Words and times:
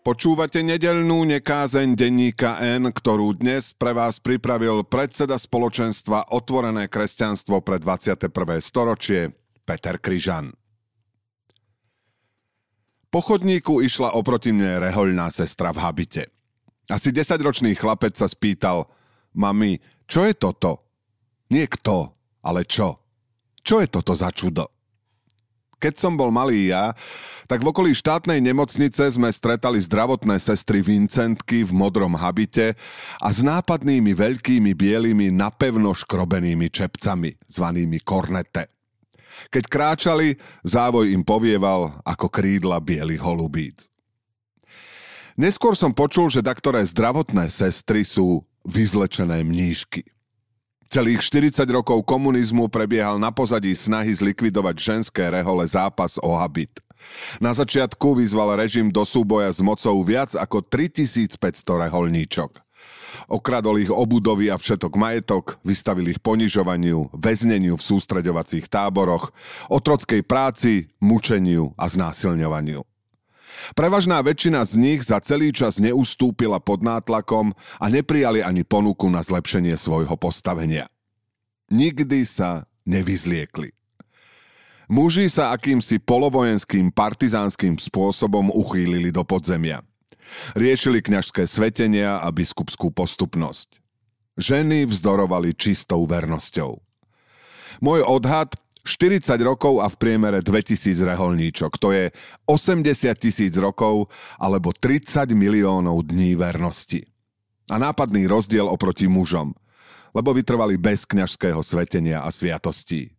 Počúvate 0.00 0.64
nedelnú 0.64 1.28
nekázeň 1.28 1.92
denníka 1.92 2.56
N, 2.56 2.88
ktorú 2.88 3.36
dnes 3.36 3.76
pre 3.76 3.92
vás 3.92 4.16
pripravil 4.16 4.80
predseda 4.80 5.36
spoločenstva 5.36 6.32
Otvorené 6.32 6.88
kresťanstvo 6.88 7.60
pre 7.60 7.76
21. 7.76 8.32
storočie 8.64 9.36
Peter 9.68 10.00
Kryžan. 10.00 10.56
Po 13.12 13.20
chodníku 13.20 13.84
išla 13.84 14.16
oproti 14.16 14.56
mne 14.56 14.80
rehoľná 14.88 15.28
sestra 15.28 15.68
v 15.68 15.84
habite. 15.84 16.32
Asi 16.88 17.12
desaťročný 17.12 17.76
chlapec 17.76 18.16
sa 18.16 18.24
spýtal, 18.24 18.88
mami, 19.36 19.84
čo 20.08 20.24
je 20.24 20.32
toto? 20.32 20.80
Nie 21.52 21.68
kto, 21.68 22.08
ale 22.40 22.64
čo? 22.64 23.04
Čo 23.60 23.84
je 23.84 23.88
toto 23.92 24.16
za 24.16 24.32
čudo? 24.32 24.79
Keď 25.80 25.94
som 25.96 26.12
bol 26.12 26.28
malý 26.28 26.68
ja, 26.68 26.92
tak 27.48 27.64
v 27.64 27.72
okolí 27.72 27.96
štátnej 27.96 28.38
nemocnice 28.44 29.16
sme 29.16 29.32
stretali 29.32 29.80
zdravotné 29.80 30.36
sestry 30.36 30.84
Vincentky 30.84 31.64
v 31.64 31.72
modrom 31.72 32.12
habite 32.14 32.76
a 33.16 33.28
s 33.32 33.40
nápadnými 33.40 34.12
veľkými 34.12 34.76
bielými 34.76 35.32
napevno 35.32 35.96
škrobenými 35.96 36.68
čepcami, 36.68 37.40
zvanými 37.48 37.98
kornete. 38.04 38.68
Keď 39.48 39.64
kráčali, 39.72 40.36
závoj 40.60 41.16
im 41.16 41.24
povieval 41.24 41.96
ako 42.04 42.28
krídla 42.28 42.76
bielých 42.76 43.24
holubíc. 43.24 43.88
Neskôr 45.40 45.72
som 45.72 45.96
počul, 45.96 46.28
že 46.28 46.44
daktoré 46.44 46.84
zdravotné 46.84 47.48
sestry 47.48 48.04
sú 48.04 48.44
vyzlečené 48.68 49.40
mníšky. 49.40 50.04
Celých 50.90 51.22
40 51.22 51.70
rokov 51.70 52.02
komunizmu 52.02 52.66
prebiehal 52.66 53.14
na 53.14 53.30
pozadí 53.30 53.78
snahy 53.78 54.10
zlikvidovať 54.10 54.74
ženské 54.74 55.22
rehole 55.30 55.62
zápas 55.62 56.18
o 56.18 56.34
habit. 56.34 56.82
Na 57.38 57.54
začiatku 57.54 58.18
vyzval 58.18 58.58
režim 58.58 58.90
do 58.90 59.06
súboja 59.06 59.54
s 59.54 59.62
mocou 59.62 59.94
viac 60.02 60.34
ako 60.34 60.66
3500 60.66 61.38
reholníčok. 61.86 62.58
Okradol 63.30 63.78
ich 63.78 63.90
o 63.94 64.02
budovy 64.02 64.50
a 64.50 64.58
všetok 64.58 64.98
majetok, 64.98 65.62
vystavil 65.62 66.10
ich 66.10 66.18
ponižovaniu, 66.18 67.14
väzneniu 67.14 67.78
v 67.78 67.86
sústreďovacích 67.86 68.66
táboroch, 68.66 69.30
otrockej 69.70 70.26
práci, 70.26 70.90
mučeniu 70.98 71.70
a 71.78 71.86
znásilňovaniu. 71.86 72.89
Prevažná 73.74 74.20
väčšina 74.22 74.62
z 74.66 74.74
nich 74.80 75.00
za 75.06 75.20
celý 75.22 75.54
čas 75.54 75.78
neustúpila 75.78 76.58
pod 76.58 76.82
nátlakom 76.82 77.52
a 77.78 77.86
neprijali 77.90 78.42
ani 78.42 78.66
ponuku 78.66 79.06
na 79.08 79.22
zlepšenie 79.22 79.74
svojho 79.78 80.14
postavenia. 80.18 80.90
Nikdy 81.70 82.26
sa 82.26 82.66
nevyzliekli. 82.86 83.70
Muži 84.90 85.30
sa 85.30 85.54
akýmsi 85.54 86.02
polovojenským 86.02 86.90
partizánskym 86.90 87.78
spôsobom 87.78 88.50
uchýlili 88.50 89.14
do 89.14 89.22
podzemia. 89.22 89.86
Riešili 90.58 90.98
kňažské 90.98 91.46
svetenia 91.46 92.18
a 92.18 92.26
biskupskú 92.34 92.90
postupnosť. 92.90 93.78
Ženy 94.34 94.90
vzdorovali 94.90 95.54
čistou 95.54 96.02
vernosťou. 96.10 96.82
Môj 97.78 98.02
odhad 98.02 98.58
40 98.84 99.36
rokov 99.44 99.84
a 99.84 99.86
v 99.92 99.96
priemere 100.00 100.40
2000 100.40 101.04
reholníčok. 101.04 101.76
To 101.80 101.92
je 101.92 102.08
80 102.48 102.86
tisíc 103.20 103.54
rokov 103.60 104.08
alebo 104.40 104.72
30 104.72 105.30
miliónov 105.36 106.08
dní 106.08 106.36
vernosti. 106.36 107.04
A 107.70 107.78
nápadný 107.78 108.26
rozdiel 108.26 108.66
oproti 108.66 109.06
mužom, 109.06 109.54
lebo 110.10 110.34
vytrvali 110.34 110.74
bez 110.80 111.06
kňažského 111.06 111.62
svetenia 111.62 112.24
a 112.24 112.28
sviatostí. 112.32 113.14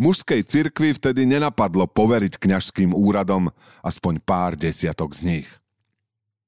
Mužskej 0.00 0.42
cirkvi 0.42 0.96
vtedy 0.96 1.28
nenapadlo 1.28 1.86
poveriť 1.86 2.40
kňažským 2.40 2.96
úradom 2.96 3.52
aspoň 3.84 4.14
pár 4.24 4.56
desiatok 4.58 5.14
z 5.14 5.22
nich. 5.38 5.48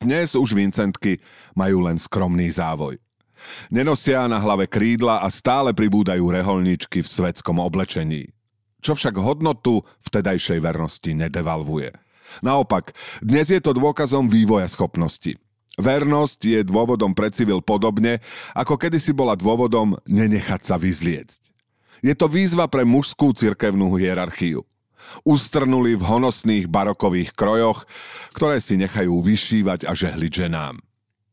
Dnes 0.00 0.33
už 0.33 0.56
Vincentky 0.56 1.21
majú 1.53 1.84
len 1.84 2.00
skromný 2.00 2.49
závoj– 2.49 2.97
Nenosia 3.71 4.27
na 4.27 4.39
hlave 4.41 4.67
krídla 4.67 5.23
a 5.23 5.28
stále 5.31 5.75
pribúdajú 5.77 6.25
reholníčky 6.27 7.05
v 7.05 7.09
svetskom 7.09 7.59
oblečení. 7.62 8.31
Čo 8.81 8.97
však 8.97 9.21
hodnotu 9.21 9.84
vtedajšej 10.09 10.61
vernosti 10.65 11.12
nedevalvuje. 11.12 11.93
Naopak, 12.41 12.95
dnes 13.21 13.51
je 13.51 13.61
to 13.61 13.77
dôkazom 13.77 14.31
vývoja 14.31 14.71
schopnosti. 14.71 15.37
Vernosť 15.81 16.41
je 16.45 16.61
dôvodom 16.67 17.17
pre 17.17 17.33
civil 17.33 17.65
podobne, 17.65 18.21
ako 18.53 18.77
kedysi 18.77 19.17
bola 19.17 19.39
dôvodom 19.39 19.97
nenechať 20.05 20.61
sa 20.65 20.77
vyzliecť. 20.77 21.41
Je 22.01 22.17
to 22.17 22.28
výzva 22.28 22.69
pre 22.69 22.84
mužskú 22.84 23.33
cirkevnú 23.37 23.93
hierarchiu. 23.97 24.65
Ustrnuli 25.25 25.97
v 25.97 26.05
honosných 26.05 26.69
barokových 26.69 27.33
krojoch, 27.33 27.84
ktoré 28.37 28.61
si 28.61 28.77
nechajú 28.77 29.21
vyšívať 29.21 29.89
a 29.89 29.93
žehliť 29.97 30.33
ženám. 30.47 30.81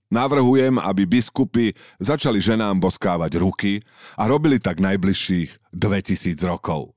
Navrhujem, 0.08 0.80
aby 0.80 1.04
biskupy 1.04 1.76
začali 2.00 2.40
ženám 2.40 2.80
boskávať 2.80 3.44
ruky 3.44 3.84
a 4.16 4.24
robili 4.32 4.56
tak 4.56 4.80
najbližších 4.80 5.76
2000 5.76 6.40
rokov. 6.48 6.96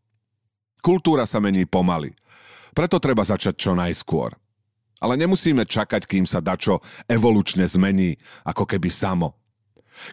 Kultúra 0.79 1.27
sa 1.27 1.43
mení 1.43 1.67
pomaly, 1.67 2.15
preto 2.71 3.03
treba 3.03 3.27
začať 3.27 3.59
čo 3.59 3.73
najskôr. 3.75 4.39
Ale 5.01 5.17
nemusíme 5.17 5.67
čakať, 5.67 6.07
kým 6.07 6.29
sa 6.29 6.39
dačo 6.39 6.79
evolučne 7.09 7.67
zmení, 7.67 8.15
ako 8.47 8.69
keby 8.69 8.93
samo. 8.93 9.35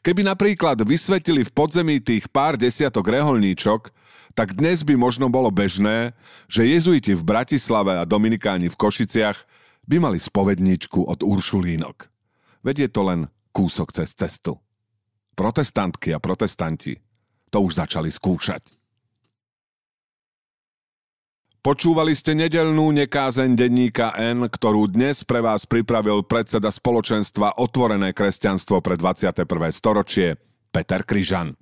Keby 0.02 0.26
napríklad 0.26 0.82
vysvetili 0.82 1.46
v 1.46 1.54
podzemí 1.54 2.02
tých 2.02 2.28
pár 2.32 2.58
desiatok 2.58 3.08
reholníčok, 3.08 3.94
tak 4.34 4.58
dnes 4.58 4.82
by 4.82 4.98
možno 4.98 5.30
bolo 5.30 5.54
bežné, 5.54 6.18
že 6.50 6.66
jezuiti 6.66 7.14
v 7.14 7.24
Bratislave 7.24 8.00
a 8.00 8.10
Dominikáni 8.10 8.74
v 8.74 8.80
Košiciach 8.80 9.38
by 9.88 9.98
mali 10.02 10.20
spovedničku 10.20 11.08
od 11.08 11.24
Uršulínok. 11.24 12.17
Veď 12.68 12.76
je 12.84 12.90
to 12.92 13.02
len 13.08 13.20
kúsok 13.56 13.96
cez 13.96 14.12
cestu. 14.12 14.60
Protestantky 15.40 16.12
a 16.12 16.20
protestanti 16.20 17.00
to 17.48 17.64
už 17.64 17.80
začali 17.80 18.12
skúšať. 18.12 18.76
Počúvali 21.64 22.12
ste 22.16 22.36
nedelnú 22.36 22.92
nekázeň 22.96 23.56
denníka 23.56 24.16
N, 24.20 24.52
ktorú 24.52 24.92
dnes 24.92 25.24
pre 25.24 25.40
vás 25.40 25.64
pripravil 25.64 26.28
predseda 26.28 26.68
spoločenstva 26.72 27.60
Otvorené 27.60 28.12
kresťanstvo 28.12 28.84
pre 28.84 29.00
21. 29.00 29.48
storočie 29.72 30.36
Peter 30.72 31.04
Kryžan. 31.08 31.56